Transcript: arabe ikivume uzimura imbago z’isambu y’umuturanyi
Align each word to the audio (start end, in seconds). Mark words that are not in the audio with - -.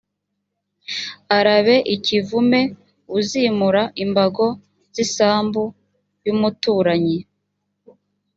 arabe 1.37 1.75
ikivume 1.95 2.61
uzimura 3.17 3.83
imbago 4.03 4.45
z’isambu 4.93 5.63
y’umuturanyi 6.25 7.17